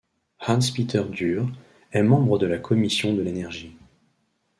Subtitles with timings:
[0.47, 1.47] Hans-Peter Dürr
[1.91, 3.77] est membre de la Commission de l'énergie.